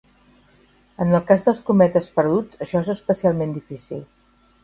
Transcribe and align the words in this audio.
En 1.03 1.11
el 1.17 1.27
cas 1.31 1.45
dels 1.49 1.61
cometes 1.67 2.09
perduts 2.17 2.63
això 2.67 2.81
és 2.87 2.91
especialment 2.95 3.55
difícil. 3.59 4.05